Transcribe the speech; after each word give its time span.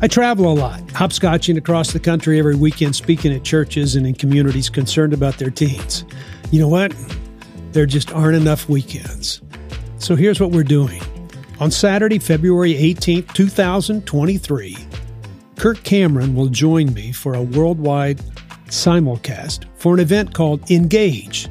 I 0.00 0.06
travel 0.06 0.52
a 0.52 0.54
lot, 0.54 0.80
hopscotching 0.88 1.56
across 1.56 1.92
the 1.92 1.98
country 1.98 2.38
every 2.38 2.54
weekend, 2.54 2.94
speaking 2.94 3.32
at 3.32 3.42
churches 3.42 3.96
and 3.96 4.06
in 4.06 4.14
communities 4.14 4.70
concerned 4.70 5.12
about 5.12 5.38
their 5.38 5.50
teens. 5.50 6.04
You 6.52 6.60
know 6.60 6.68
what? 6.68 6.94
There 7.72 7.84
just 7.84 8.12
aren't 8.12 8.36
enough 8.36 8.68
weekends. 8.68 9.42
So 9.98 10.14
here's 10.14 10.38
what 10.40 10.52
we're 10.52 10.62
doing. 10.62 11.02
On 11.58 11.72
Saturday, 11.72 12.20
February 12.20 12.74
18th, 12.74 13.32
2023, 13.34 14.76
Kirk 15.56 15.82
Cameron 15.82 16.36
will 16.36 16.46
join 16.46 16.94
me 16.94 17.10
for 17.10 17.34
a 17.34 17.42
worldwide 17.42 18.20
simulcast 18.68 19.64
for 19.74 19.94
an 19.94 20.00
event 20.00 20.32
called 20.32 20.70
Engage 20.70 21.48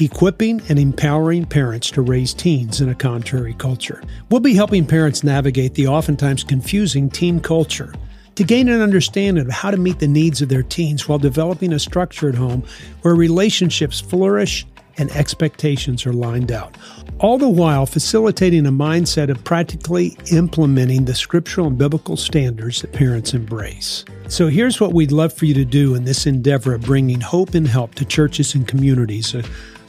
equipping 0.00 0.62
and 0.68 0.78
empowering 0.78 1.44
parents 1.44 1.90
to 1.90 2.02
raise 2.02 2.34
teens 2.34 2.80
in 2.80 2.88
a 2.88 2.94
contrary 2.94 3.54
culture. 3.54 4.02
We'll 4.30 4.40
be 4.40 4.54
helping 4.54 4.86
parents 4.86 5.24
navigate 5.24 5.74
the 5.74 5.86
oftentimes 5.86 6.44
confusing 6.44 7.10
teen 7.10 7.40
culture 7.40 7.92
to 8.36 8.44
gain 8.44 8.68
an 8.68 8.80
understanding 8.80 9.44
of 9.44 9.52
how 9.52 9.70
to 9.70 9.76
meet 9.76 9.98
the 9.98 10.08
needs 10.08 10.40
of 10.40 10.48
their 10.48 10.62
teens 10.62 11.08
while 11.08 11.18
developing 11.18 11.72
a 11.72 11.78
structure 11.78 12.28
at 12.28 12.34
home 12.34 12.62
where 13.02 13.14
relationships 13.14 14.00
flourish 14.00 14.66
and 14.98 15.10
expectations 15.12 16.06
are 16.06 16.12
lined 16.12 16.52
out. 16.52 16.76
All 17.18 17.38
the 17.38 17.48
while 17.48 17.86
facilitating 17.86 18.66
a 18.66 18.72
mindset 18.72 19.28
of 19.28 19.44
practically 19.44 20.16
implementing 20.32 21.04
the 21.04 21.14
scriptural 21.14 21.66
and 21.66 21.76
biblical 21.76 22.16
standards 22.16 22.80
that 22.80 22.92
parents 22.92 23.34
embrace. 23.34 24.04
So 24.28 24.48
here's 24.48 24.80
what 24.80 24.92
we'd 24.92 25.12
love 25.12 25.32
for 25.32 25.44
you 25.44 25.54
to 25.54 25.64
do 25.64 25.94
in 25.94 26.04
this 26.04 26.26
endeavor 26.26 26.74
of 26.74 26.82
bringing 26.82 27.20
hope 27.20 27.54
and 27.54 27.66
help 27.66 27.94
to 27.96 28.04
churches 28.04 28.54
and 28.54 28.66
communities 28.66 29.34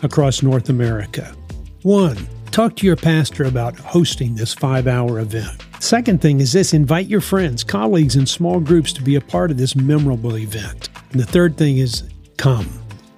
across 0.04 0.42
North 0.42 0.70
America. 0.70 1.36
One, 1.84 2.18
talk 2.52 2.76
to 2.78 2.86
your 2.86 2.96
pastor 2.96 3.46
about 3.46 3.78
hosting 3.78 4.36
this 4.36 4.54
five 4.54 4.88
hour 4.88 5.20
event. 5.20 5.64
Second 5.80 6.22
thing 6.22 6.40
is 6.40 6.52
this 6.52 6.74
invite 6.74 7.08
your 7.08 7.22
friends, 7.22 7.64
colleagues, 7.64 8.16
and 8.16 8.28
small 8.30 8.60
groups 8.60 8.94
to 8.94 9.02
be 9.02 9.16
a 9.16 9.22
part 9.22 9.52
of 9.52 9.58
this 9.58 9.76
memorable 9.76 10.38
event. 10.38 10.90
And 11.12 11.20
the 11.20 11.26
third 11.26 11.58
thing 11.58 11.78
is 11.78 12.04
come. 12.38 12.70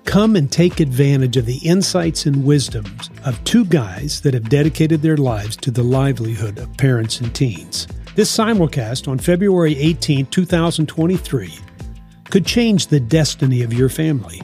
Come 0.05 0.35
and 0.35 0.51
take 0.51 0.79
advantage 0.79 1.37
of 1.37 1.45
the 1.45 1.57
insights 1.57 2.25
and 2.25 2.45
wisdoms 2.45 3.09
of 3.25 3.43
two 3.43 3.65
guys 3.65 4.21
that 4.21 4.33
have 4.33 4.49
dedicated 4.49 5.01
their 5.01 5.17
lives 5.17 5.55
to 5.57 5.71
the 5.71 5.83
livelihood 5.83 6.59
of 6.59 6.77
parents 6.77 7.19
and 7.19 7.33
teens. 7.33 7.87
This 8.15 8.35
simulcast 8.35 9.07
on 9.07 9.17
February 9.17 9.75
18, 9.75 10.27
2023, 10.27 11.53
could 12.29 12.45
change 12.45 12.87
the 12.87 12.99
destiny 12.99 13.63
of 13.63 13.73
your 13.73 13.89
family 13.89 14.41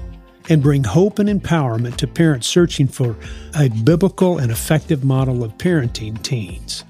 and 0.49 0.63
bring 0.63 0.83
hope 0.83 1.19
and 1.19 1.29
empowerment 1.29 1.95
to 1.97 2.07
parents 2.07 2.47
searching 2.47 2.87
for 2.87 3.15
a 3.59 3.69
biblical 3.69 4.39
and 4.39 4.51
effective 4.51 5.03
model 5.03 5.43
of 5.43 5.57
parenting 5.57 6.21
teens. 6.23 6.83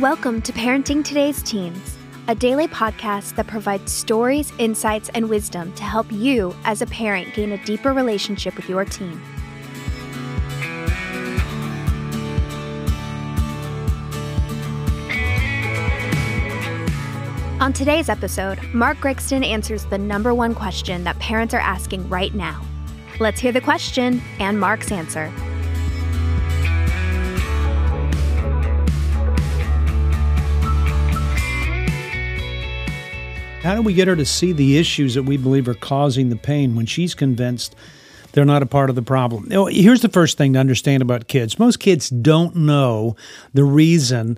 Welcome 0.00 0.40
to 0.42 0.52
Parenting 0.52 1.04
Today's 1.04 1.42
Teens, 1.42 1.96
a 2.26 2.34
daily 2.34 2.66
podcast 2.66 3.36
that 3.36 3.46
provides 3.46 3.92
stories, 3.92 4.52
insights, 4.58 5.10
and 5.10 5.28
wisdom 5.28 5.72
to 5.74 5.84
help 5.84 6.10
you 6.10 6.52
as 6.64 6.82
a 6.82 6.86
parent 6.86 7.32
gain 7.34 7.52
a 7.52 7.64
deeper 7.64 7.92
relationship 7.92 8.56
with 8.56 8.68
your 8.68 8.84
teen. 8.84 9.20
On 17.62 17.72
today's 17.72 18.08
episode, 18.08 18.60
Mark 18.74 18.98
Gregston 18.98 19.46
answers 19.46 19.84
the 19.84 19.96
number 19.96 20.34
one 20.34 20.52
question 20.52 21.04
that 21.04 21.16
parents 21.20 21.54
are 21.54 21.60
asking 21.60 22.08
right 22.08 22.34
now. 22.34 22.60
Let's 23.20 23.38
hear 23.38 23.52
the 23.52 23.60
question 23.60 24.20
and 24.40 24.58
Mark's 24.58 24.90
answer. 24.90 25.28
How 33.62 33.76
do 33.76 33.82
we 33.82 33.94
get 33.94 34.08
her 34.08 34.16
to 34.16 34.26
see 34.26 34.50
the 34.50 34.76
issues 34.76 35.14
that 35.14 35.22
we 35.22 35.36
believe 35.36 35.68
are 35.68 35.74
causing 35.74 36.30
the 36.30 36.36
pain 36.36 36.74
when 36.74 36.86
she's 36.86 37.14
convinced 37.14 37.76
they're 38.32 38.44
not 38.44 38.64
a 38.64 38.66
part 38.66 38.90
of 38.90 38.96
the 38.96 39.02
problem? 39.02 39.48
Here's 39.70 40.02
the 40.02 40.08
first 40.08 40.36
thing 40.36 40.54
to 40.54 40.58
understand 40.58 41.00
about 41.00 41.28
kids 41.28 41.60
most 41.60 41.78
kids 41.78 42.10
don't 42.10 42.56
know 42.56 43.14
the 43.54 43.62
reason. 43.62 44.36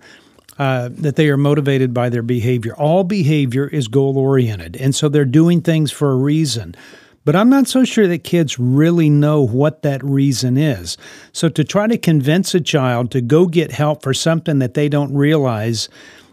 Uh, 0.56 0.88
that 0.92 1.16
they 1.16 1.28
are 1.28 1.36
motivated 1.36 1.92
by 1.92 2.08
their 2.08 2.22
behavior. 2.22 2.76
All 2.76 3.02
behavior 3.02 3.66
is 3.66 3.88
goal 3.88 4.16
oriented, 4.16 4.76
and 4.76 4.94
so 4.94 5.08
they're 5.08 5.24
doing 5.24 5.60
things 5.60 5.90
for 5.90 6.12
a 6.12 6.16
reason. 6.16 6.76
But 7.24 7.34
I'm 7.34 7.48
not 7.48 7.66
so 7.66 7.84
sure 7.84 8.06
that 8.06 8.22
kids 8.22 8.58
really 8.58 9.08
know 9.08 9.40
what 9.40 9.82
that 9.82 10.04
reason 10.04 10.56
is. 10.56 10.96
So 11.32 11.48
to 11.48 11.64
try 11.64 11.86
to 11.86 11.98
convince 11.98 12.54
a 12.54 12.60
child 12.60 13.10
to 13.12 13.20
go 13.20 13.46
get 13.46 13.72
help 13.72 14.02
for 14.02 14.12
something 14.12 14.58
that 14.58 14.74
they 14.74 14.88
don't 14.88 15.14
realize 15.14 15.88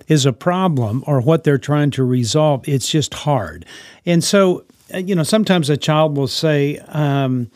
is 0.08 0.26
a 0.26 0.34
problem 0.34 1.04
or 1.08 1.22
what 1.22 1.44
they're 1.44 1.58
trying 1.58 1.92
to 1.92 2.04
resolve, 2.04 2.68
it's 2.68 2.90
just 2.90 3.14
hard. 3.14 3.66
And 4.06 4.24
so, 4.24 4.66
uh, 4.94 4.98
you 4.98 5.16
know, 5.16 5.24
sometimes 5.24 5.70
a 5.70 5.78
child 5.78 6.18
will 6.18 6.28
say, 6.28 6.78
um, 6.90 7.50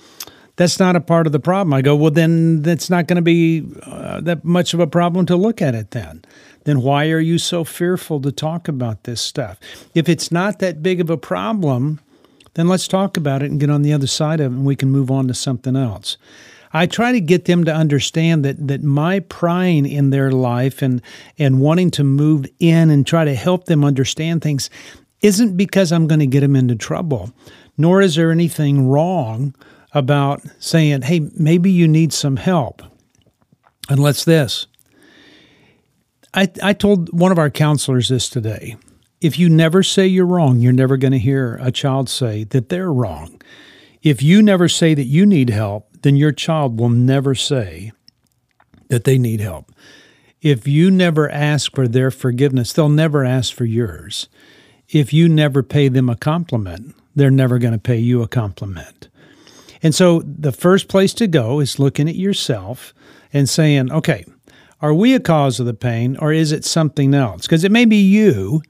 that's 0.55 0.79
not 0.79 0.95
a 0.95 1.01
part 1.01 1.27
of 1.27 1.33
the 1.33 1.39
problem. 1.39 1.73
I 1.73 1.81
go, 1.81 1.95
well, 1.95 2.11
then 2.11 2.61
that's 2.61 2.89
not 2.89 3.07
going 3.07 3.17
to 3.17 3.21
be 3.21 3.65
uh, 3.83 4.21
that 4.21 4.45
much 4.45 4.73
of 4.73 4.79
a 4.79 4.87
problem 4.87 5.25
to 5.27 5.35
look 5.35 5.61
at 5.61 5.75
it 5.75 5.91
then. 5.91 6.23
Then 6.63 6.81
why 6.81 7.09
are 7.09 7.19
you 7.19 7.37
so 7.37 7.63
fearful 7.63 8.21
to 8.21 8.31
talk 8.31 8.67
about 8.67 9.03
this 9.03 9.21
stuff? 9.21 9.59
If 9.93 10.09
it's 10.09 10.31
not 10.31 10.59
that 10.59 10.81
big 10.81 11.01
of 11.01 11.09
a 11.09 11.17
problem, 11.17 11.99
then 12.53 12.67
let's 12.67 12.87
talk 12.87 13.17
about 13.17 13.43
it 13.43 13.51
and 13.51 13.59
get 13.59 13.69
on 13.69 13.81
the 13.81 13.93
other 13.93 14.07
side 14.07 14.39
of 14.39 14.51
it 14.51 14.55
and 14.55 14.65
we 14.65 14.75
can 14.75 14.89
move 14.89 15.11
on 15.11 15.27
to 15.27 15.33
something 15.33 15.75
else. 15.75 16.17
I 16.73 16.87
try 16.87 17.13
to 17.13 17.21
get 17.21 17.45
them 17.45 17.63
to 17.65 17.73
understand 17.73 18.43
that 18.43 18.67
that 18.67 18.83
my 18.83 19.21
prying 19.21 19.85
in 19.85 20.09
their 20.09 20.29
life 20.29 20.81
and 20.81 21.01
and 21.39 21.61
wanting 21.61 21.89
to 21.91 22.03
move 22.03 22.45
in 22.59 22.89
and 22.89 23.07
try 23.07 23.23
to 23.23 23.33
help 23.33 23.65
them 23.65 23.85
understand 23.85 24.41
things 24.41 24.69
isn't 25.21 25.55
because 25.55 25.93
I'm 25.93 26.07
going 26.07 26.19
to 26.19 26.27
get 26.27 26.41
them 26.41 26.55
into 26.55 26.75
trouble, 26.75 27.31
nor 27.77 28.01
is 28.01 28.15
there 28.15 28.29
anything 28.29 28.89
wrong 28.89 29.55
about 29.95 30.43
saying, 30.59 31.03
"Hey, 31.03 31.21
maybe 31.35 31.71
you 31.71 31.87
need 31.87 32.13
some 32.13 32.35
help." 32.35 32.83
Unless 33.89 34.25
this. 34.25 34.67
I, 36.33 36.51
I 36.61 36.73
told 36.73 37.17
one 37.17 37.31
of 37.31 37.39
our 37.39 37.49
counselors 37.49 38.09
this 38.09 38.29
today. 38.29 38.75
If 39.21 39.39
you 39.39 39.47
never 39.47 39.81
say 39.83 40.05
you're 40.05 40.25
wrong, 40.25 40.59
you're 40.59 40.73
never 40.73 40.97
going 40.97 41.13
to 41.13 41.19
hear 41.19 41.57
a 41.61 41.71
child 41.71 42.09
say 42.09 42.43
that 42.45 42.69
they're 42.69 42.91
wrong. 42.91 43.41
If 44.03 44.21
you 44.21 44.43
never 44.43 44.67
say 44.67 44.93
that 44.93 45.05
you 45.05 45.25
need 45.25 45.49
help, 45.49 45.87
then 46.01 46.15
your 46.15 46.31
child 46.31 46.79
will 46.79 46.89
never 46.89 47.33
say 47.33 47.91
that 48.89 49.05
they 49.05 49.17
need 49.17 49.39
help. 49.39 49.71
If 50.41 50.67
you 50.67 50.91
never 50.91 51.29
ask 51.31 51.73
for 51.73 51.87
their 51.87 52.11
forgiveness, 52.11 52.73
they'll 52.73 52.89
never 52.89 53.23
ask 53.23 53.53
for 53.53 53.65
yours. 53.65 54.27
If 54.89 55.11
you 55.11 55.27
never 55.27 55.63
pay 55.63 55.87
them 55.87 56.09
a 56.09 56.15
compliment, 56.15 56.95
they're 57.15 57.31
never 57.31 57.57
going 57.57 57.73
to 57.73 57.79
pay 57.79 57.97
you 57.97 58.21
a 58.21 58.27
compliment. 58.27 59.09
And 59.85 59.93
so 59.93 60.23
the 60.25 60.51
first 60.51 60.87
place 60.87 61.13
to 61.13 61.27
go 61.27 61.59
is 61.59 61.77
looking 61.77 62.09
at 62.09 62.15
yourself 62.15 62.91
and 63.31 63.47
saying, 63.47 63.91
okay, 63.91 64.25
are 64.81 64.95
we 64.95 65.13
a 65.13 65.19
cause 65.19 65.59
of 65.59 65.67
the 65.67 65.75
pain 65.75 66.17
or 66.17 66.33
is 66.33 66.51
it 66.51 66.65
something 66.65 67.13
else? 67.13 67.43
Because 67.43 67.63
it 67.63 67.71
may 67.71 67.85
be 67.85 68.01
you 68.01 68.63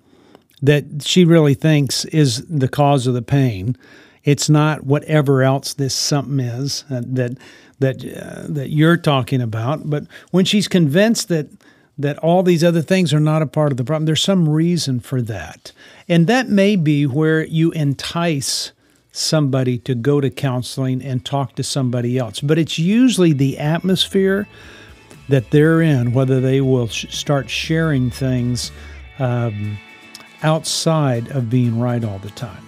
that 0.61 1.03
she 1.05 1.23
really 1.23 1.53
thinks 1.53 2.03
is 2.03 2.45
the 2.47 2.67
cause 2.67 3.07
of 3.07 3.13
the 3.13 3.21
pain, 3.21 3.77
it's 4.25 4.49
not 4.49 4.83
whatever 4.83 5.41
else 5.41 5.73
this 5.73 5.95
something 5.95 6.41
is 6.41 6.83
that 6.89 7.37
that 7.79 7.95
uh, 8.03 8.47
that 8.49 8.71
you're 8.71 8.97
talking 8.97 9.39
about. 9.39 9.89
But 9.89 10.07
when 10.31 10.43
she's 10.43 10.67
convinced 10.67 11.29
that 11.29 11.47
that 11.97 12.17
all 12.17 12.43
these 12.43 12.61
other 12.61 12.81
things 12.81 13.13
are 13.13 13.21
not 13.21 13.41
a 13.41 13.47
part 13.47 13.71
of 13.71 13.77
the 13.77 13.85
problem, 13.85 14.05
there's 14.05 14.21
some 14.21 14.49
reason 14.49 14.99
for 14.99 15.21
that, 15.21 15.71
and 16.09 16.27
that 16.27 16.49
may 16.49 16.75
be 16.75 17.05
where 17.05 17.45
you 17.45 17.71
entice 17.71 18.73
somebody 19.15 19.77
to 19.79 19.95
go 19.95 20.19
to 20.19 20.29
counseling 20.29 21.01
and 21.01 21.23
talk 21.23 21.55
to 21.55 21.63
somebody 21.63 22.17
else. 22.17 22.39
But 22.41 22.57
it's 22.57 22.77
usually 22.77 23.33
the 23.33 23.57
atmosphere 23.57 24.47
that 25.29 25.51
they're 25.51 25.81
in, 25.81 26.13
whether 26.13 26.41
they 26.41 26.61
will 26.61 26.87
sh- 26.87 27.05
start 27.09 27.49
sharing 27.49 28.11
things 28.11 28.71
um, 29.19 29.77
outside 30.43 31.29
of 31.29 31.49
being 31.49 31.79
right 31.79 32.03
all 32.03 32.19
the 32.19 32.29
time. 32.31 32.61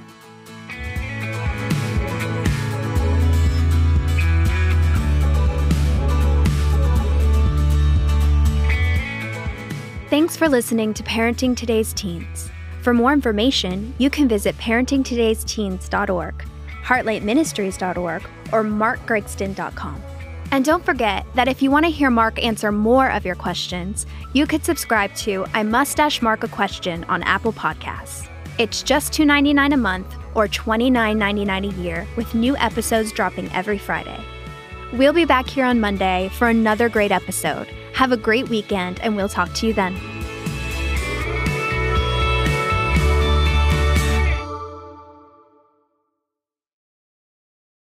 Thanks 10.09 10.37
for 10.37 10.47
listening 10.47 10.93
to 10.93 11.03
Parenting 11.03 11.55
Today's 11.55 11.93
Teens. 11.93 12.49
For 12.87 12.93
more 12.93 13.11
information, 13.11 13.93
you 13.97 14.09
can 14.09 14.29
visit 14.29 14.55
parentingtodaysteens.org. 14.59 16.45
heartlightministries.org, 16.85 18.23
or 18.53 18.63
markgregston.com. 18.63 20.03
And 20.51 20.63
don't 20.63 20.85
forget 20.85 21.25
that 21.35 21.49
if 21.49 21.61
you 21.61 21.69
want 21.69 21.83
to 21.83 21.91
hear 21.91 22.09
Mark 22.09 22.41
answer 22.41 22.71
more 22.71 23.11
of 23.11 23.25
your 23.25 23.35
questions, 23.35 24.05
you 24.31 24.47
could 24.47 24.63
subscribe 24.63 25.13
to 25.15 25.45
I 25.53 25.63
Mustache 25.63 26.21
Mark 26.21 26.45
a 26.45 26.47
Question 26.47 27.03
on 27.09 27.23
Apple 27.23 27.51
Podcasts. 27.51 28.29
It's 28.57 28.83
just 28.83 29.11
$2.99 29.11 29.73
a 29.73 29.75
month 29.75 30.15
or 30.33 30.47
$29.99 30.47 31.77
a 31.77 31.81
year, 31.81 32.07
with 32.15 32.33
new 32.35 32.55
episodes 32.55 33.11
dropping 33.11 33.51
every 33.51 33.79
Friday. 33.79 34.23
We'll 34.93 35.11
be 35.11 35.25
back 35.25 35.49
here 35.49 35.65
on 35.65 35.81
Monday 35.81 36.29
for 36.37 36.47
another 36.47 36.87
great 36.87 37.11
episode. 37.11 37.67
Have 37.95 38.13
a 38.13 38.17
great 38.17 38.47
weekend, 38.47 39.01
and 39.01 39.17
we'll 39.17 39.27
talk 39.27 39.53
to 39.55 39.67
you 39.67 39.73
then. 39.73 40.16